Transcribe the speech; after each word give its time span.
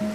Je 0.00 0.08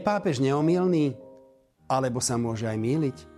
pápež 0.00 0.40
neomilný? 0.40 1.12
Alebo 1.92 2.16
sa 2.24 2.40
môže 2.40 2.64
aj 2.64 2.80
míliť? 2.80 3.33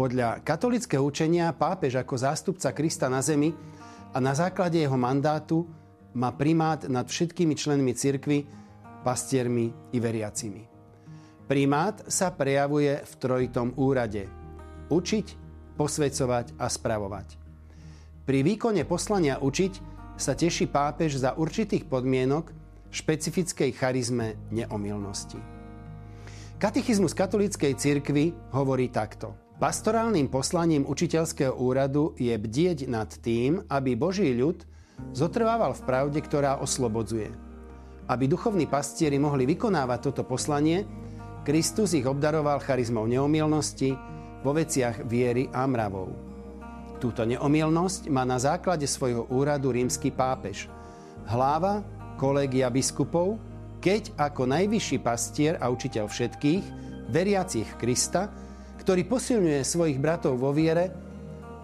Podľa 0.00 0.40
katolického 0.40 1.04
učenia 1.04 1.52
pápež 1.52 2.00
ako 2.00 2.16
zástupca 2.16 2.72
Krista 2.72 3.12
na 3.12 3.20
zemi 3.20 3.52
a 4.08 4.16
na 4.16 4.32
základe 4.32 4.80
jeho 4.80 4.96
mandátu 4.96 5.68
má 6.16 6.32
primát 6.32 6.88
nad 6.88 7.04
všetkými 7.04 7.52
členmi 7.52 7.92
cirkvy, 7.92 8.48
pastiermi 9.04 9.68
i 9.92 10.00
veriacimi. 10.00 10.64
Primát 11.44 12.08
sa 12.08 12.32
prejavuje 12.32 12.96
v 12.96 13.12
trojitom 13.20 13.76
úrade. 13.76 14.24
Učiť, 14.88 15.26
posvedcovať 15.76 16.56
a 16.56 16.72
spravovať. 16.72 17.36
Pri 18.24 18.40
výkone 18.40 18.88
poslania 18.88 19.36
učiť 19.36 19.72
sa 20.16 20.32
teší 20.32 20.72
pápež 20.72 21.20
za 21.20 21.36
určitých 21.36 21.84
podmienok, 21.84 22.48
špecifickej 22.88 23.76
charizme 23.76 24.48
neomilnosti. 24.48 25.36
Katechizmus 26.56 27.12
katolíckej 27.12 27.76
cirkvi 27.76 28.32
hovorí 28.56 28.88
takto. 28.88 29.49
Pastorálnym 29.60 30.32
poslaním 30.32 30.88
učiteľského 30.88 31.52
úradu 31.52 32.16
je 32.16 32.32
bdieť 32.32 32.88
nad 32.88 33.12
tým, 33.12 33.60
aby 33.68 33.92
Boží 33.92 34.32
ľud 34.32 34.64
zotrvával 35.12 35.76
v 35.76 35.84
pravde, 35.84 36.16
ktorá 36.24 36.64
oslobodzuje. 36.64 37.28
Aby 38.08 38.24
duchovní 38.24 38.64
pastieri 38.64 39.20
mohli 39.20 39.44
vykonávať 39.44 39.98
toto 40.00 40.24
poslanie, 40.24 40.88
Kristus 41.44 41.92
ich 41.92 42.08
obdaroval 42.08 42.64
charizmou 42.64 43.04
neomilnosti 43.04 43.92
vo 44.40 44.56
veciach 44.56 45.04
viery 45.04 45.52
a 45.52 45.68
mravov. 45.68 46.08
Túto 46.96 47.28
neomilnosť 47.28 48.08
má 48.08 48.24
na 48.24 48.40
základe 48.40 48.88
svojho 48.88 49.28
úradu 49.28 49.76
rímsky 49.76 50.08
pápež. 50.08 50.72
Hlava 51.28 51.84
kolégia 52.16 52.72
biskupov, 52.72 53.36
keď 53.84 54.08
ako 54.16 54.56
najvyšší 54.56 55.04
pastier 55.04 55.60
a 55.60 55.68
učiteľ 55.68 56.08
všetkých, 56.08 56.64
veriacich 57.12 57.68
Krista, 57.76 58.32
ktorý 58.80 59.04
posilňuje 59.04 59.60
svojich 59.60 60.00
bratov 60.00 60.40
vo 60.40 60.56
viere, 60.56 60.88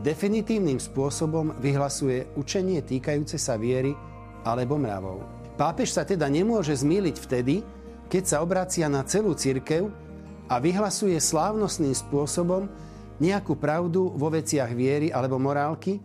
definitívnym 0.04 0.76
spôsobom 0.76 1.56
vyhlasuje 1.56 2.28
učenie 2.36 2.84
týkajúce 2.84 3.40
sa 3.40 3.56
viery 3.56 3.96
alebo 4.44 4.76
mravov. 4.76 5.24
Pápež 5.56 5.96
sa 5.96 6.04
teda 6.04 6.28
nemôže 6.28 6.76
zmýliť 6.76 7.16
vtedy, 7.16 7.64
keď 8.12 8.22
sa 8.28 8.36
obracia 8.44 8.86
na 8.92 9.00
celú 9.08 9.32
cirkev 9.32 9.88
a 10.46 10.60
vyhlasuje 10.60 11.16
slávnostným 11.16 11.96
spôsobom 11.96 12.68
nejakú 13.16 13.56
pravdu 13.56 14.12
vo 14.12 14.28
veciach 14.28 14.70
viery 14.76 15.08
alebo 15.08 15.40
morálky, 15.40 15.98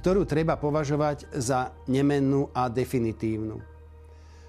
ktorú 0.00 0.24
treba 0.24 0.56
považovať 0.56 1.28
za 1.36 1.76
nemennú 1.84 2.48
a 2.56 2.72
definitívnu. 2.72 3.60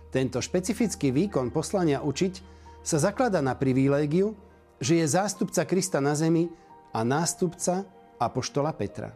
Tento 0.08 0.40
špecifický 0.40 1.12
výkon 1.12 1.52
poslania 1.52 2.00
učiť 2.00 2.34
sa 2.80 2.98
zaklada 3.04 3.44
na 3.44 3.60
privilégiu, 3.60 4.32
že 4.78 5.02
je 5.02 5.06
zástupca 5.06 5.66
Krista 5.66 5.98
na 5.98 6.14
zemi 6.14 6.50
a 6.94 7.02
nástupca 7.02 7.86
Apoštola 8.18 8.74
Petra. 8.74 9.14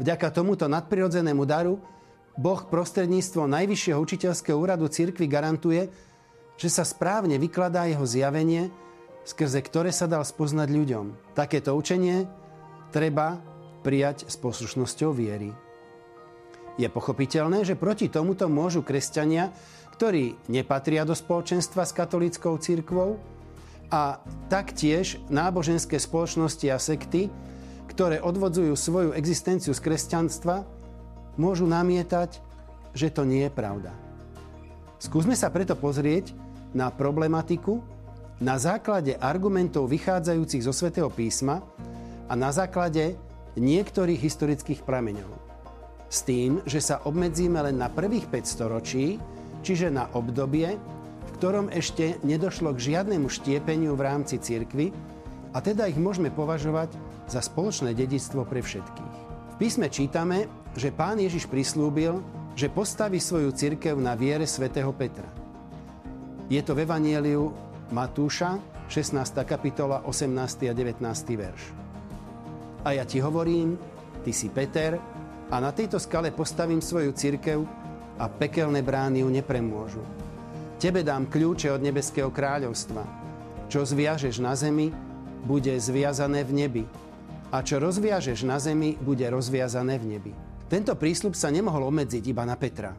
Vďaka 0.00 0.32
tomuto 0.32 0.68
nadprirodzenému 0.68 1.44
daru 1.44 1.76
Boh 2.32 2.64
prostredníctvom 2.64 3.44
Najvyššieho 3.44 3.98
učiteľského 4.00 4.56
úradu 4.56 4.88
cirkvi 4.88 5.28
garantuje, 5.28 5.92
že 6.56 6.68
sa 6.72 6.84
správne 6.84 7.36
vykladá 7.36 7.84
jeho 7.84 8.04
zjavenie, 8.08 8.72
skrze 9.28 9.60
ktoré 9.60 9.92
sa 9.92 10.08
dal 10.08 10.24
spoznať 10.24 10.68
ľuďom. 10.72 11.36
Takéto 11.36 11.76
učenie 11.76 12.24
treba 12.88 13.36
prijať 13.84 14.30
s 14.30 14.40
poslušnosťou 14.40 15.10
viery. 15.12 15.52
Je 16.80 16.88
pochopiteľné, 16.88 17.68
že 17.68 17.76
proti 17.76 18.08
tomuto 18.08 18.48
môžu 18.48 18.80
kresťania, 18.80 19.52
ktorí 19.92 20.40
nepatria 20.48 21.04
do 21.04 21.12
spoločenstva 21.12 21.84
s 21.84 21.92
katolíckou 21.92 22.56
církvou 22.56 23.20
a 23.92 24.24
taktiež 24.48 25.20
náboženské 25.28 26.00
spoločnosti 26.00 26.64
a 26.72 26.80
sekty, 26.80 27.28
ktoré 27.92 28.24
odvodzujú 28.24 28.72
svoju 28.72 29.10
existenciu 29.12 29.76
z 29.76 29.84
kresťanstva, 29.84 30.64
môžu 31.36 31.68
namietať, 31.68 32.40
že 32.96 33.12
to 33.12 33.28
nie 33.28 33.44
je 33.44 33.52
pravda. 33.52 33.92
Skúsme 34.96 35.36
sa 35.36 35.52
preto 35.52 35.76
pozrieť 35.76 36.32
na 36.72 36.88
problematiku 36.88 37.84
na 38.40 38.56
základe 38.58 39.14
argumentov 39.20 39.86
vychádzajúcich 39.92 40.64
zo 40.66 40.72
svätého 40.72 41.12
písma 41.12 41.62
a 42.26 42.34
na 42.34 42.50
základe 42.50 43.14
niektorých 43.54 44.18
historických 44.18 44.82
prameňov 44.82 45.30
s 46.12 46.28
tým, 46.28 46.60
že 46.68 46.84
sa 46.84 47.00
obmedzíme 47.08 47.56
len 47.64 47.80
na 47.80 47.88
prvých 47.88 48.28
5 48.28 48.44
storočí, 48.44 49.16
čiže 49.64 49.88
na 49.88 50.12
obdobie, 50.12 50.76
ktorom 51.42 51.74
ešte 51.74 52.22
nedošlo 52.22 52.70
k 52.70 52.94
žiadnemu 52.94 53.26
štiepeniu 53.26 53.98
v 53.98 54.06
rámci 54.06 54.38
cirkvy 54.38 54.94
a 55.50 55.58
teda 55.58 55.90
ich 55.90 55.98
môžeme 55.98 56.30
považovať 56.30 56.94
za 57.26 57.42
spoločné 57.42 57.98
dedictvo 57.98 58.46
pre 58.46 58.62
všetkých. 58.62 59.14
V 59.50 59.54
písme 59.58 59.90
čítame, 59.90 60.46
že 60.78 60.94
pán 60.94 61.18
Ježiš 61.18 61.50
prislúbil, 61.50 62.22
že 62.54 62.70
postaví 62.70 63.18
svoju 63.18 63.50
cirkev 63.58 63.98
na 63.98 64.14
viere 64.14 64.46
svätého 64.46 64.94
Petra. 64.94 65.26
Je 66.46 66.62
to 66.62 66.78
v 66.78 66.86
Evanieliu 66.86 67.50
Matúša, 67.90 68.62
16. 68.86 69.42
kapitola, 69.42 70.06
18. 70.06 70.70
a 70.70 70.74
19. 70.78 71.02
verš. 71.42 71.62
A 72.86 72.94
ja 72.94 73.02
ti 73.02 73.18
hovorím, 73.18 73.74
ty 74.22 74.30
si 74.30 74.46
Peter, 74.46 74.94
a 75.50 75.58
na 75.58 75.74
tejto 75.74 75.98
skale 75.98 76.30
postavím 76.30 76.78
svoju 76.78 77.10
cirkev 77.18 77.66
a 78.22 78.30
pekelné 78.30 78.78
brány 78.86 79.26
ju 79.26 79.28
nepremôžu. 79.34 80.06
Tebe 80.82 81.06
dám 81.06 81.30
kľúče 81.30 81.70
od 81.70 81.78
nebeského 81.78 82.34
kráľovstva. 82.34 83.06
Čo 83.70 83.86
zviažeš 83.86 84.42
na 84.42 84.58
zemi, 84.58 84.90
bude 85.46 85.70
zviazané 85.78 86.42
v 86.42 86.58
nebi. 86.58 86.84
A 87.54 87.62
čo 87.62 87.78
rozviažeš 87.78 88.42
na 88.42 88.58
zemi, 88.58 88.98
bude 88.98 89.22
rozviazané 89.30 90.02
v 90.02 90.18
nebi. 90.18 90.32
Tento 90.66 90.90
prísľub 90.98 91.38
sa 91.38 91.54
nemohol 91.54 91.86
obmedziť 91.86 92.26
iba 92.26 92.42
na 92.42 92.58
Petra. 92.58 92.98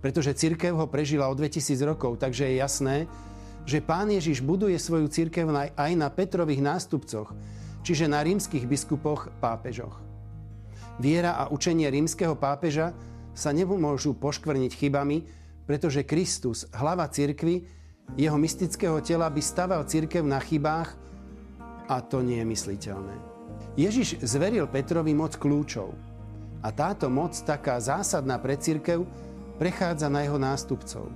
Pretože 0.00 0.40
cirkev 0.40 0.72
ho 0.72 0.88
prežila 0.88 1.28
o 1.28 1.36
2000 1.36 1.76
rokov, 1.84 2.16
takže 2.16 2.48
je 2.48 2.64
jasné, 2.64 3.04
že 3.68 3.84
pán 3.84 4.08
Ježiš 4.08 4.40
buduje 4.40 4.80
svoju 4.80 5.12
cirkev 5.12 5.52
aj 5.52 5.92
na 6.00 6.08
Petrových 6.08 6.64
nástupcoch, 6.64 7.28
čiže 7.84 8.08
na 8.08 8.24
rímskych 8.24 8.64
biskupoch 8.64 9.28
pápežoch. 9.44 10.00
Viera 10.96 11.36
a 11.36 11.52
učenie 11.52 11.92
rímskeho 11.92 12.40
pápeža 12.40 12.96
sa 13.36 13.52
nemôžu 13.52 14.16
poškvrniť 14.16 14.72
chybami, 14.72 15.44
pretože 15.66 16.06
Kristus, 16.06 16.64
hlava 16.70 17.10
cirkvy, 17.10 17.66
jeho 18.14 18.38
mystického 18.38 19.02
tela 19.02 19.26
by 19.26 19.42
staval 19.42 19.82
cirkev 19.82 20.22
na 20.22 20.38
chybách 20.38 20.94
a 21.90 21.98
to 21.98 22.22
nie 22.22 22.38
je 22.38 22.46
mysliteľné. 22.46 23.14
Ježiš 23.74 24.22
zveril 24.22 24.70
Petrovi 24.70 25.12
moc 25.12 25.34
kľúčov 25.34 25.90
a 26.62 26.68
táto 26.70 27.10
moc, 27.10 27.34
taká 27.42 27.76
zásadná 27.82 28.38
pre 28.38 28.54
cirkev, 28.56 29.04
prechádza 29.58 30.06
na 30.06 30.22
jeho 30.22 30.38
nástupcov. 30.38 31.10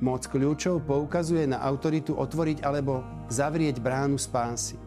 Moc 0.00 0.24
kľúčov 0.24 0.80
poukazuje 0.88 1.44
na 1.44 1.60
autoritu 1.60 2.16
otvoriť 2.16 2.64
alebo 2.64 3.04
zavrieť 3.28 3.82
bránu 3.82 4.16
spásy. 4.16 4.80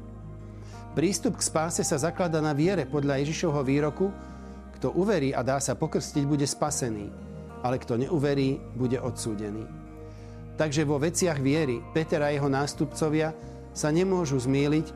Prístup 0.98 1.38
k 1.38 1.46
spáse 1.46 1.82
sa 1.86 1.98
zaklada 1.98 2.42
na 2.42 2.54
viere 2.54 2.86
podľa 2.90 3.22
Ježišovho 3.22 3.62
výroku, 3.62 4.10
kto 4.80 4.94
uverí 4.98 5.30
a 5.34 5.46
dá 5.46 5.62
sa 5.62 5.78
pokrstiť, 5.78 6.26
bude 6.26 6.46
spasený, 6.46 7.10
ale 7.64 7.80
kto 7.80 7.96
neuverí, 7.98 8.60
bude 8.76 9.00
odsúdený. 9.00 9.66
Takže 10.54 10.86
vo 10.86 11.02
veciach 11.02 11.42
viery 11.42 11.82
Peter 11.96 12.22
a 12.22 12.30
jeho 12.30 12.52
nástupcovia 12.52 13.34
sa 13.74 13.90
nemôžu 13.90 14.38
zmýliť, 14.38 14.88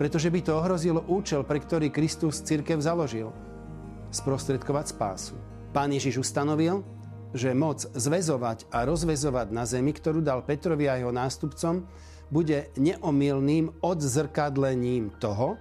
pretože 0.00 0.32
by 0.32 0.40
to 0.42 0.58
ohrozilo 0.58 1.04
účel, 1.06 1.46
pre 1.46 1.62
ktorý 1.62 1.94
Kristus 1.94 2.42
církev 2.42 2.82
založil– 2.82 3.30
sprostredkovať 4.10 4.96
spásu. 4.96 5.36
Pán 5.76 5.92
Ježiš 5.92 6.24
ustanovil, 6.24 6.80
že 7.36 7.52
moc 7.52 7.84
zväzovať 7.84 8.70
a 8.72 8.88
rozvezovať 8.88 9.52
na 9.52 9.68
zemi, 9.68 9.92
ktorú 9.92 10.24
dal 10.24 10.40
Petrovi 10.40 10.88
a 10.88 10.96
jeho 10.96 11.12
nástupcom, 11.12 11.84
bude 12.32 12.72
neomilným 12.80 13.84
odzrkadlením 13.84 15.14
toho, 15.20 15.60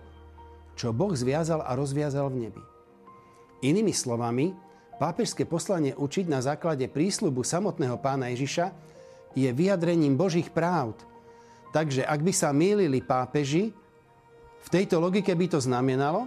čo 0.74 0.96
Boh 0.96 1.14
zviazal 1.14 1.62
a 1.62 1.76
rozviazal 1.78 2.32
v 2.32 2.50
nebi. 2.50 2.62
Inými 3.64 3.94
slovami, 3.94 4.56
pápežské 4.96 5.44
poslanie 5.44 5.96
učiť 5.96 6.26
na 6.28 6.40
základe 6.40 6.88
prísľubu 6.88 7.44
samotného 7.44 8.00
pána 8.00 8.32
Ježiša 8.32 8.72
je 9.36 9.50
vyjadrením 9.52 10.16
Božích 10.16 10.48
práv. 10.50 10.96
Takže 11.76 12.08
ak 12.08 12.20
by 12.24 12.32
sa 12.32 12.56
mýlili 12.56 13.04
pápeži, 13.04 13.76
V 14.66 14.74
tejto 14.74 14.98
logike 14.98 15.30
by 15.30 15.46
to 15.46 15.62
znamenalo, 15.62 16.26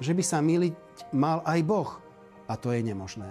že 0.00 0.16
by 0.16 0.24
sa 0.24 0.40
miliť 0.40 1.12
mal 1.12 1.44
aj 1.44 1.60
Boh. 1.60 2.00
A 2.48 2.56
to 2.56 2.72
je 2.72 2.80
nemožné. 2.80 3.28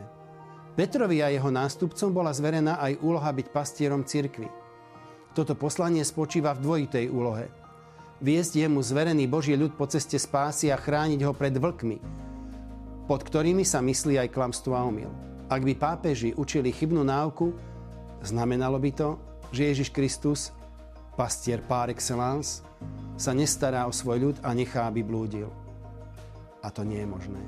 Petrovi 0.78 1.26
a 1.26 1.34
jeho 1.34 1.50
nástupcom 1.50 2.14
bola 2.14 2.30
zverená 2.30 2.78
aj 2.78 3.02
úloha 3.02 3.32
byť 3.34 3.48
pastierom 3.50 4.06
cirkvy. 4.06 4.46
Toto 5.34 5.58
poslanie 5.58 6.06
spočíva 6.06 6.54
v 6.54 6.62
dvojitej 6.62 7.10
úlohe. 7.10 7.50
Viesť 8.22 8.62
jemu 8.62 8.86
zverený 8.86 9.26
Boží 9.26 9.58
ľud 9.58 9.74
po 9.74 9.90
ceste 9.90 10.22
spásy 10.22 10.70
a 10.70 10.78
chrániť 10.78 11.26
ho 11.26 11.34
pred 11.34 11.58
vlkmi, 11.58 11.98
pod 13.06 13.22
ktorými 13.22 13.62
sa 13.62 13.82
myslí 13.82 14.18
aj 14.18 14.34
klamstvo 14.34 14.74
a 14.74 14.86
omyl. 14.86 15.10
Ak 15.46 15.62
by 15.62 15.78
pápeži 15.78 16.34
učili 16.34 16.74
chybnú 16.74 17.06
náuku, 17.06 17.54
znamenalo 18.26 18.82
by 18.82 18.92
to, 18.98 19.10
že 19.54 19.70
Ježiš 19.70 19.90
Kristus, 19.94 20.50
pastier 21.14 21.62
par 21.62 21.94
excellence, 21.94 22.66
sa 23.16 23.32
nestará 23.32 23.86
o 23.86 23.94
svoj 23.94 24.18
ľud 24.20 24.38
a 24.42 24.52
nechá, 24.58 24.90
aby 24.90 25.06
blúdil. 25.06 25.48
A 26.66 26.74
to 26.74 26.82
nie 26.82 27.00
je 27.00 27.08
možné. 27.08 27.42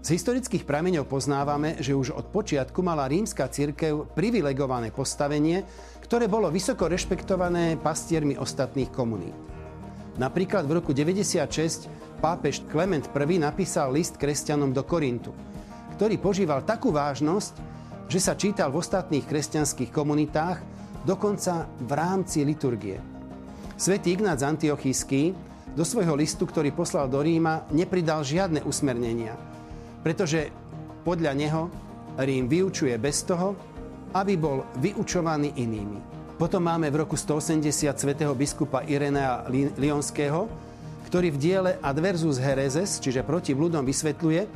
Z 0.00 0.16
historických 0.16 0.64
prameňov 0.64 1.06
poznávame, 1.06 1.76
že 1.78 1.92
už 1.92 2.16
od 2.16 2.32
počiatku 2.32 2.80
mala 2.80 3.04
rímska 3.04 3.46
církev 3.46 4.08
privilegované 4.16 4.90
postavenie, 4.90 5.62
ktoré 6.02 6.24
bolo 6.24 6.48
vysoko 6.48 6.88
rešpektované 6.88 7.76
pastiermi 7.78 8.34
ostatných 8.34 8.88
komunít. 8.90 9.59
Napríklad 10.20 10.68
v 10.68 10.76
roku 10.76 10.92
96 10.92 11.88
pápež 12.20 12.60
Klement 12.68 13.08
I 13.08 13.40
napísal 13.40 13.88
list 13.96 14.20
kresťanom 14.20 14.68
do 14.68 14.84
Korintu, 14.84 15.32
ktorý 15.96 16.20
požíval 16.20 16.60
takú 16.68 16.92
vážnosť, 16.92 17.56
že 18.04 18.20
sa 18.20 18.36
čítal 18.36 18.68
v 18.68 18.84
ostatných 18.84 19.24
kresťanských 19.24 19.88
komunitách, 19.88 20.60
dokonca 21.08 21.64
v 21.80 21.90
rámci 21.96 22.44
liturgie. 22.44 23.00
Svetý 23.80 24.12
Ignác 24.12 24.44
Antiochísky 24.44 25.32
do 25.72 25.88
svojho 25.88 26.12
listu, 26.20 26.44
ktorý 26.44 26.68
poslal 26.76 27.08
do 27.08 27.24
Ríma, 27.24 27.64
nepridal 27.72 28.20
žiadne 28.20 28.60
usmernenia, 28.68 29.40
pretože 30.04 30.52
podľa 31.00 31.32
neho 31.32 31.72
Rím 32.20 32.44
vyučuje 32.44 32.92
bez 33.00 33.24
toho, 33.24 33.56
aby 34.12 34.36
bol 34.36 34.68
vyučovaný 34.84 35.56
inými. 35.56 36.09
Potom 36.40 36.64
máme 36.64 36.88
v 36.88 37.04
roku 37.04 37.20
180 37.20 37.68
svätého 38.00 38.32
biskupa 38.32 38.80
Irenea 38.88 39.44
Lionského, 39.76 40.48
ktorý 41.04 41.36
v 41.36 41.36
diele 41.36 41.70
Adversus 41.84 42.40
Hereses, 42.40 42.96
čiže 42.96 43.20
proti 43.20 43.52
bludom, 43.52 43.84
vysvetľuje, 43.84 44.48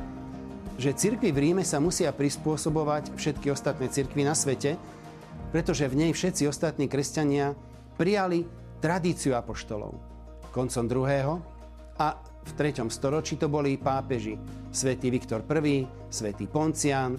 že 0.81 0.97
cirkvi 0.97 1.29
v 1.29 1.37
Ríme 1.37 1.61
sa 1.61 1.77
musia 1.77 2.09
prispôsobovať 2.09 3.13
všetky 3.13 3.53
ostatné 3.53 3.85
cirkvy 3.93 4.25
na 4.25 4.33
svete, 4.33 4.81
pretože 5.53 5.85
v 5.85 5.93
nej 5.93 6.09
všetci 6.09 6.49
ostatní 6.49 6.89
kresťania 6.89 7.53
prijali 8.01 8.49
tradíciu 8.81 9.37
apoštolov. 9.37 9.93
Koncom 10.49 10.89
druhého 10.89 11.37
a 12.01 12.17
v 12.17 12.51
3. 12.65 12.81
storočí 12.89 13.37
to 13.37 13.45
boli 13.45 13.77
pápeži 13.77 14.41
svätý 14.73 15.13
Viktor 15.13 15.45
I, 15.45 15.85
svätý 16.09 16.49
Poncián, 16.49 17.13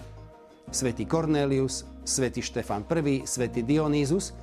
svätý 0.67 1.07
Cornelius, 1.07 1.87
svätý 2.03 2.43
Štefan 2.43 2.83
I, 2.83 3.23
svätý 3.23 3.63
Dionýzus, 3.63 4.35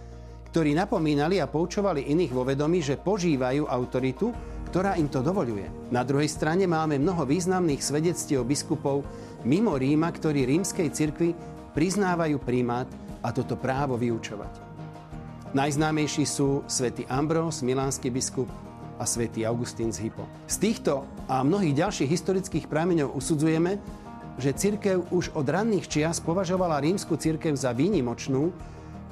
ktorí 0.55 0.71
napomínali 0.79 1.43
a 1.43 1.51
poučovali 1.51 2.15
iných 2.15 2.31
vo 2.31 2.47
vedomí, 2.47 2.79
že 2.79 2.95
požívajú 2.95 3.67
autoritu, 3.67 4.31
ktorá 4.71 4.95
im 4.95 5.11
to 5.11 5.19
dovoluje. 5.19 5.67
Na 5.91 6.07
druhej 6.07 6.31
strane 6.31 6.71
máme 6.71 6.95
mnoho 6.95 7.27
významných 7.27 7.83
svedectiev 7.83 8.47
biskupov 8.47 9.03
mimo 9.43 9.75
Ríma, 9.75 10.15
ktorí 10.15 10.47
rímskej 10.47 10.95
cirkvi 10.95 11.35
priznávajú 11.75 12.39
primát 12.39 12.87
a 13.27 13.35
toto 13.35 13.59
právo 13.59 13.99
vyučovať. 13.99 14.63
Najznámejší 15.59 16.23
sú 16.23 16.63
svätý 16.71 17.03
Ambrós, 17.11 17.67
milánsky 17.67 18.15
biskup 18.15 18.47
a 18.95 19.03
svätý 19.11 19.43
Augustín 19.43 19.91
z 19.91 20.07
Hypo. 20.07 20.23
Z 20.47 20.63
týchto 20.63 21.03
a 21.27 21.43
mnohých 21.43 21.83
ďalších 21.83 22.07
historických 22.15 22.71
prameňov 22.71 23.11
usudzujeme, 23.11 23.83
že 24.39 24.55
cirkev 24.55 25.03
už 25.11 25.35
od 25.35 25.51
ranných 25.51 25.91
čias 25.91 26.23
považovala 26.23 26.79
rímsku 26.79 27.19
cirkev 27.19 27.59
za 27.59 27.75
výnimočnú 27.75 28.55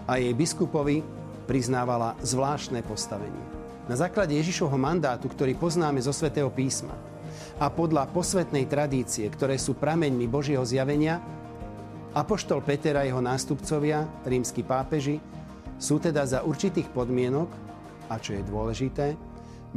a 0.06 0.22
jej 0.22 0.34
biskupovi 0.38 1.21
priznávala 1.52 2.16
zvláštne 2.24 2.80
postavenie. 2.80 3.44
Na 3.84 3.92
základe 3.92 4.32
Ježišovho 4.32 4.80
mandátu, 4.80 5.28
ktorý 5.28 5.52
poznáme 5.52 6.00
zo 6.00 6.08
svätého 6.08 6.48
písma 6.48 6.96
a 7.60 7.68
podľa 7.68 8.08
posvetnej 8.08 8.64
tradície, 8.64 9.28
ktoré 9.28 9.60
sú 9.60 9.76
prameňmi 9.76 10.24
Božieho 10.32 10.64
zjavenia, 10.64 11.20
Apoštol 12.16 12.64
Peter 12.64 12.96
a 12.96 13.04
jeho 13.04 13.20
nástupcovia, 13.20 14.08
rímsky 14.24 14.64
pápeži, 14.64 15.20
sú 15.76 16.00
teda 16.00 16.24
za 16.24 16.40
určitých 16.40 16.88
podmienok, 16.88 17.52
a 18.08 18.16
čo 18.16 18.32
je 18.32 18.48
dôležité, 18.48 19.12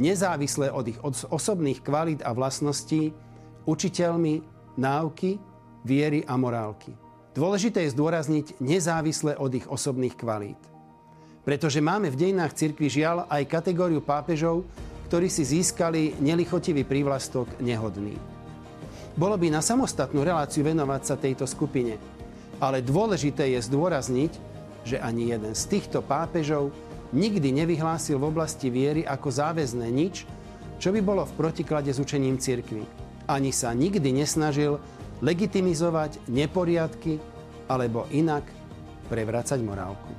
nezávisle 0.00 0.72
od 0.72 0.88
ich 0.88 0.96
osobných 1.28 1.84
kvalít 1.84 2.24
a 2.24 2.32
vlastností, 2.32 3.12
učiteľmi 3.68 4.40
náuky, 4.80 5.36
viery 5.84 6.24
a 6.24 6.40
morálky. 6.40 6.96
Dôležité 7.36 7.84
je 7.84 7.92
zdôrazniť 7.92 8.64
nezávisle 8.64 9.36
od 9.36 9.52
ich 9.52 9.68
osobných 9.68 10.16
kvalít. 10.16 10.75
Pretože 11.46 11.78
máme 11.78 12.10
v 12.10 12.18
dejinách 12.18 12.58
cirkvi 12.58 12.90
žiaľ 12.90 13.30
aj 13.30 13.46
kategóriu 13.46 14.02
pápežov, 14.02 14.66
ktorí 15.06 15.30
si 15.30 15.46
získali 15.46 16.18
nelichotivý 16.18 16.82
prívlastok 16.82 17.62
nehodný. 17.62 18.18
Bolo 19.14 19.38
by 19.38 19.54
na 19.54 19.62
samostatnú 19.62 20.26
reláciu 20.26 20.66
venovať 20.66 21.02
sa 21.06 21.14
tejto 21.14 21.46
skupine, 21.46 21.96
ale 22.58 22.82
dôležité 22.82 23.54
je 23.54 23.62
zdôrazniť, 23.62 24.32
že 24.82 24.98
ani 24.98 25.30
jeden 25.30 25.54
z 25.54 25.62
týchto 25.70 26.02
pápežov 26.02 26.74
nikdy 27.14 27.54
nevyhlásil 27.54 28.18
v 28.18 28.28
oblasti 28.28 28.66
viery 28.66 29.06
ako 29.06 29.30
záväzné 29.30 29.86
nič, 29.86 30.26
čo 30.82 30.90
by 30.90 31.00
bolo 31.00 31.22
v 31.24 31.36
protiklade 31.38 31.94
s 31.94 32.02
učením 32.02 32.42
cirkvy. 32.42 32.82
Ani 33.30 33.54
sa 33.54 33.70
nikdy 33.70 34.10
nesnažil 34.10 34.82
legitimizovať 35.22 36.26
neporiadky 36.26 37.22
alebo 37.70 38.04
inak 38.10 38.44
prevracať 39.08 39.58
morálku. 39.62 40.10